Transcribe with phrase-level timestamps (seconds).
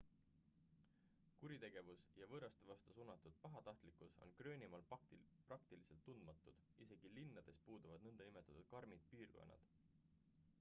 [1.41, 8.45] kuritegevus ja võõraste vastu suunatud pahatahtlikkus on gröönimaal praktiliselt tundmatud isegi linnades puuduvad nn
[8.75, 9.71] karmid piirkonnad